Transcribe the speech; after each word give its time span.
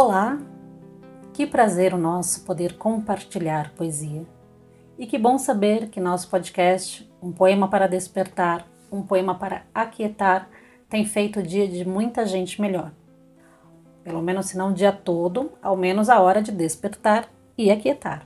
Olá! 0.00 0.38
Que 1.34 1.44
prazer 1.44 1.92
o 1.92 1.98
nosso 1.98 2.44
poder 2.44 2.78
compartilhar 2.78 3.74
poesia. 3.74 4.24
E 4.96 5.08
que 5.08 5.18
bom 5.18 5.36
saber 5.38 5.88
que 5.88 5.98
nosso 5.98 6.30
podcast, 6.30 7.12
Um 7.20 7.32
Poema 7.32 7.66
para 7.66 7.88
Despertar, 7.88 8.64
Um 8.92 9.02
Poema 9.02 9.34
para 9.34 9.64
Aquietar, 9.74 10.48
tem 10.88 11.04
feito 11.04 11.40
o 11.40 11.42
dia 11.42 11.66
de 11.66 11.84
muita 11.84 12.24
gente 12.24 12.60
melhor. 12.60 12.92
Pelo 14.04 14.22
menos 14.22 14.46
se 14.46 14.56
não 14.56 14.70
o 14.70 14.72
dia 14.72 14.92
todo, 14.92 15.50
ao 15.60 15.76
menos 15.76 16.08
a 16.08 16.20
hora 16.20 16.40
de 16.40 16.52
despertar 16.52 17.28
e 17.58 17.68
aquietar. 17.68 18.24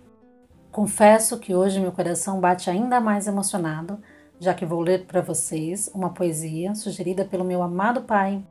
Confesso 0.71 1.39
que 1.39 1.55
hoje 1.55 1.81
meu 1.81 1.93
coração 1.93 2.39
bate 2.39 2.69
ainda 2.69 3.01
mais 3.01 3.27
emocionado, 3.27 3.99
já 4.39 4.53
que 4.53 4.67
vou 4.67 4.83
ler 4.83 5.07
para 5.07 5.23
vocês 5.23 5.91
uma 5.95 6.11
poesia 6.11 6.75
sugerida 6.75 7.25
pelo 7.25 7.47
meu 7.47 7.63
amado 7.63 8.03
pai, 8.03 8.45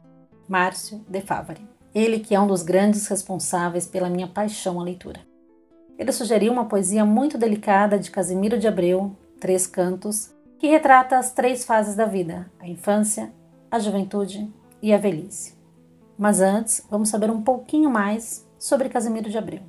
Márcio 0.49 1.05
de 1.07 1.21
Favari. 1.21 1.80
Ele 1.93 2.19
que 2.19 2.33
é 2.33 2.39
um 2.39 2.47
dos 2.47 2.63
grandes 2.63 3.07
responsáveis 3.07 3.85
pela 3.85 4.09
minha 4.09 4.27
paixão 4.27 4.79
à 4.79 4.83
leitura. 4.83 5.19
Ele 5.97 6.11
sugeriu 6.11 6.51
uma 6.51 6.65
poesia 6.65 7.05
muito 7.05 7.37
delicada 7.37 7.99
de 7.99 8.09
Casimiro 8.09 8.57
de 8.57 8.67
Abreu, 8.67 9.15
Três 9.39 9.67
Cantos, 9.67 10.33
que 10.57 10.67
retrata 10.67 11.17
as 11.17 11.31
três 11.31 11.65
fases 11.65 11.95
da 11.95 12.05
vida: 12.05 12.49
a 12.59 12.67
infância, 12.67 13.31
a 13.69 13.77
juventude 13.77 14.51
e 14.81 14.93
a 14.93 14.97
velhice. 14.97 15.55
Mas 16.17 16.39
antes, 16.39 16.85
vamos 16.89 17.09
saber 17.09 17.29
um 17.29 17.41
pouquinho 17.41 17.89
mais 17.89 18.47
sobre 18.57 18.89
Casimiro 18.89 19.29
de 19.29 19.37
Abreu. 19.37 19.61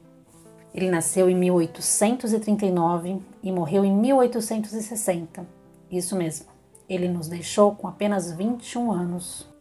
Ele 0.75 0.91
nasceu 0.91 1.29
em 1.29 1.35
1839 1.35 3.21
e 3.43 3.53
morreu 3.53 3.85
em 3.85 3.95
1860. 3.95 5.47
Isso 5.91 6.17
mesmo, 6.17 6.47
ele 6.89 7.09
nos 7.09 7.29
deixou 7.29 7.75
com 7.75 7.87
apenas 7.87 8.33
21 8.33 8.91
anos. 8.91 9.52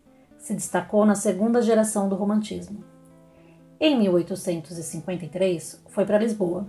Se 0.41 0.55
destacou 0.55 1.05
na 1.05 1.13
segunda 1.13 1.61
geração 1.61 2.09
do 2.09 2.15
romantismo. 2.15 2.83
Em 3.79 3.97
1853, 3.97 5.83
foi 5.87 6.03
para 6.03 6.17
Lisboa. 6.17 6.65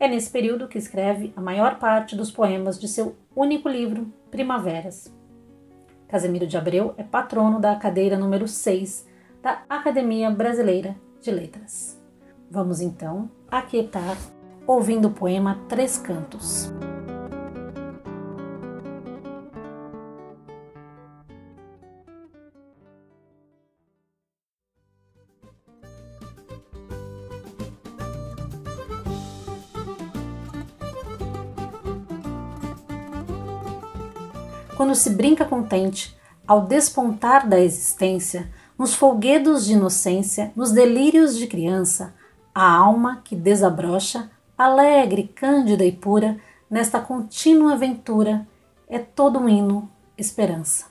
É 0.00 0.08
nesse 0.08 0.30
período 0.30 0.66
que 0.66 0.78
escreve 0.78 1.30
a 1.36 1.40
maior 1.40 1.78
parte 1.78 2.16
dos 2.16 2.30
poemas 2.30 2.80
de 2.80 2.88
seu 2.88 3.14
único 3.36 3.68
livro, 3.68 4.10
Primaveras. 4.30 5.14
Casimiro 6.08 6.46
de 6.46 6.56
Abreu 6.56 6.94
é 6.96 7.02
patrono 7.02 7.60
da 7.60 7.76
cadeira 7.76 8.16
número 8.16 8.48
6 8.48 9.06
da 9.42 9.62
Academia 9.68 10.30
Brasileira 10.30 10.96
de 11.20 11.30
Letras. 11.30 12.02
Vamos 12.50 12.80
então 12.80 13.30
aquietar 13.50 14.16
ouvindo 14.66 15.08
o 15.08 15.12
poema 15.12 15.60
Três 15.68 15.98
Cantos. 15.98 16.72
Quando 34.82 34.96
se 34.96 35.10
brinca 35.10 35.44
contente, 35.44 36.12
ao 36.44 36.62
despontar 36.62 37.48
da 37.48 37.60
existência, 37.60 38.50
nos 38.76 38.92
folguedos 38.92 39.64
de 39.64 39.74
inocência, 39.74 40.50
nos 40.56 40.72
delírios 40.72 41.38
de 41.38 41.46
criança, 41.46 42.12
a 42.52 42.68
alma 42.68 43.20
que 43.22 43.36
desabrocha, 43.36 44.28
alegre, 44.58 45.30
cândida 45.36 45.84
e 45.84 45.92
pura, 45.92 46.36
nesta 46.68 46.98
contínua 46.98 47.74
aventura, 47.74 48.44
é 48.88 48.98
todo 48.98 49.38
um 49.38 49.48
hino, 49.48 49.88
esperança. 50.18 50.86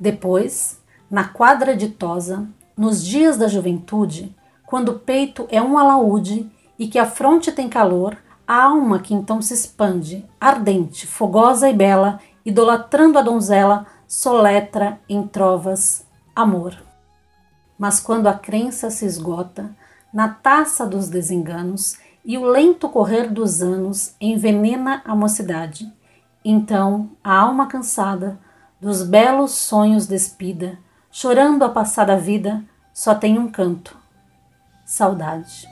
Depois, 0.00 0.80
na 1.10 1.24
quadra 1.24 1.76
ditosa, 1.76 2.48
nos 2.74 3.04
dias 3.04 3.36
da 3.36 3.46
juventude, 3.46 4.34
quando 4.64 4.88
o 4.88 4.98
peito 4.98 5.46
é 5.50 5.60
um 5.60 5.76
alaúde 5.76 6.50
e 6.78 6.88
que 6.88 6.98
a 6.98 7.04
fronte 7.04 7.52
tem 7.52 7.68
calor, 7.68 8.16
a 8.46 8.62
alma 8.62 9.00
que 9.00 9.12
então 9.12 9.42
se 9.42 9.52
expande, 9.52 10.24
ardente, 10.40 11.06
fogosa 11.06 11.68
e 11.68 11.74
bela, 11.74 12.18
idolatrando 12.48 13.18
a 13.18 13.22
donzela, 13.22 13.84
soletra 14.06 14.98
em 15.06 15.22
trovas 15.26 16.06
amor. 16.34 16.74
Mas 17.78 18.00
quando 18.00 18.26
a 18.26 18.32
crença 18.32 18.90
se 18.90 19.04
esgota, 19.04 19.76
na 20.10 20.30
taça 20.30 20.86
dos 20.86 21.10
desenganos 21.10 21.98
e 22.24 22.38
o 22.38 22.46
lento 22.46 22.88
correr 22.88 23.30
dos 23.30 23.60
anos 23.60 24.14
envenena 24.18 25.02
a 25.04 25.14
mocidade. 25.14 25.92
Então 26.42 27.10
a 27.22 27.36
alma 27.36 27.66
cansada, 27.66 28.40
dos 28.80 29.02
belos 29.02 29.52
sonhos 29.52 30.06
despida, 30.06 30.78
chorando 31.10 31.66
a 31.66 31.68
passada 31.68 32.16
vida, 32.16 32.64
só 32.94 33.14
tem 33.14 33.38
um 33.38 33.52
canto: 33.52 33.94
saudade. 34.86 35.68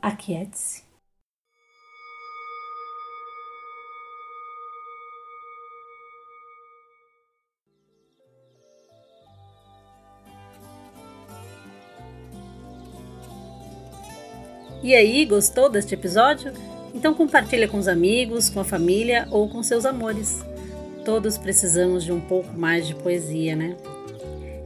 Aquiete-se. 0.00 0.77
E 14.82 14.94
aí, 14.94 15.24
gostou 15.24 15.68
deste 15.68 15.94
episódio? 15.94 16.52
Então 16.94 17.14
compartilha 17.14 17.68
com 17.68 17.78
os 17.78 17.88
amigos, 17.88 18.48
com 18.48 18.60
a 18.60 18.64
família 18.64 19.26
ou 19.30 19.48
com 19.48 19.62
seus 19.62 19.84
amores. 19.84 20.44
Todos 21.04 21.36
precisamos 21.36 22.04
de 22.04 22.12
um 22.12 22.20
pouco 22.20 22.52
mais 22.56 22.86
de 22.86 22.94
poesia, 22.94 23.56
né? 23.56 23.76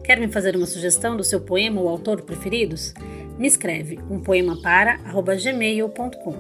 Quer 0.04 0.18
me 0.18 0.28
fazer 0.28 0.56
uma 0.56 0.66
sugestão 0.66 1.16
do 1.16 1.24
seu 1.24 1.40
poema 1.40 1.80
ou 1.80 1.88
autor 1.88 2.22
preferidos? 2.22 2.92
Me 3.38 3.46
escreve 3.46 3.98
um 4.10 4.20
poema 4.20 4.60
para 4.60 4.98
gmail.com. 5.36 6.34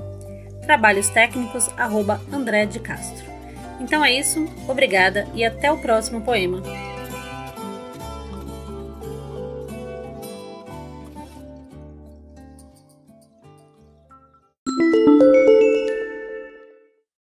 Trabalhos 0.62 1.08
técnicos 1.08 1.68
André 2.32 2.66
de 2.66 2.78
Castro. 2.80 3.24
Então 3.80 4.04
é 4.04 4.12
isso, 4.12 4.46
obrigada 4.68 5.26
e 5.34 5.44
até 5.44 5.70
o 5.72 5.78
próximo 5.78 6.20
poema. 6.20 6.62